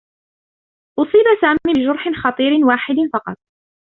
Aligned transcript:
أصيب 0.99 1.23
سامي 1.41 1.59
بجرح 1.77 2.09
خطير 2.23 2.65
واحد 2.65 2.95
فقط. 3.13 3.37